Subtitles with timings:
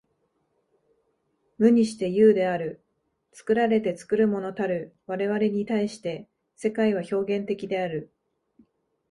[1.59, 2.83] 無にして有である。
[3.33, 8.11] 作られて作るものたる我々に対して、世界は表現的である。